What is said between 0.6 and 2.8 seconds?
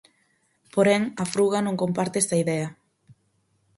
Porén, a Fruga non comparte esta idea.